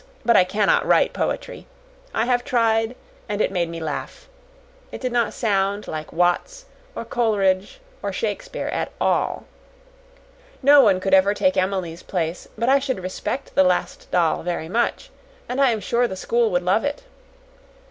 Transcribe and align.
But 0.25 0.35
I 0.35 0.43
cannot 0.43 0.83
write 0.87 1.13
poetry. 1.13 1.67
I 2.11 2.25
have 2.25 2.43
tried, 2.43 2.95
and 3.29 3.39
it 3.39 3.51
made 3.51 3.69
me 3.69 3.79
laugh. 3.79 4.27
It 4.91 4.99
did 4.99 5.11
not 5.11 5.31
sound 5.31 5.87
like 5.87 6.11
Watts 6.11 6.65
or 6.95 7.05
Coleridge 7.05 7.79
or 8.01 8.11
Shakespeare 8.11 8.65
at 8.69 8.91
all. 8.99 9.45
No 10.63 10.81
one 10.81 10.99
could 11.01 11.13
ever 11.13 11.35
take 11.35 11.55
Emily's 11.55 12.01
place, 12.01 12.47
but 12.57 12.67
I 12.67 12.79
should 12.79 13.01
respect 13.03 13.53
the 13.53 13.63
Last 13.63 14.09
Doll 14.09 14.41
very 14.41 14.67
much; 14.67 15.11
and 15.47 15.61
I 15.61 15.69
am 15.69 15.79
sure 15.79 16.07
the 16.07 16.15
school 16.15 16.49
would 16.49 16.63
love 16.63 16.83
it. 16.83 17.03